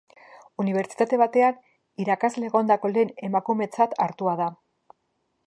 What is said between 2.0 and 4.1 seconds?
irakasle egondako lehen emakumetzat